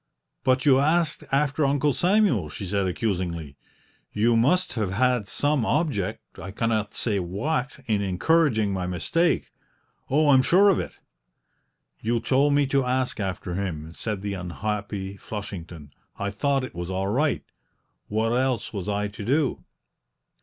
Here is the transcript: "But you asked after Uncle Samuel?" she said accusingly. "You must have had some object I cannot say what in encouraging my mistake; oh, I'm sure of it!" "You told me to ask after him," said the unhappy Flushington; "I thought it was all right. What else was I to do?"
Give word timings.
"But 0.43 0.65
you 0.65 0.79
asked 0.79 1.23
after 1.31 1.63
Uncle 1.63 1.93
Samuel?" 1.93 2.49
she 2.49 2.65
said 2.65 2.87
accusingly. 2.87 3.55
"You 4.11 4.35
must 4.35 4.73
have 4.73 4.91
had 4.93 5.27
some 5.27 5.63
object 5.63 6.39
I 6.39 6.49
cannot 6.49 6.95
say 6.95 7.19
what 7.19 7.77
in 7.85 8.01
encouraging 8.01 8.73
my 8.73 8.87
mistake; 8.87 9.51
oh, 10.09 10.29
I'm 10.29 10.41
sure 10.41 10.69
of 10.69 10.79
it!" 10.79 10.93
"You 11.99 12.19
told 12.19 12.55
me 12.55 12.65
to 12.65 12.83
ask 12.83 13.19
after 13.19 13.53
him," 13.53 13.93
said 13.93 14.23
the 14.23 14.33
unhappy 14.33 15.17
Flushington; 15.17 15.91
"I 16.17 16.31
thought 16.31 16.63
it 16.63 16.73
was 16.73 16.89
all 16.89 17.05
right. 17.07 17.43
What 18.07 18.31
else 18.31 18.73
was 18.73 18.89
I 18.89 19.07
to 19.07 19.23
do?" 19.23 19.63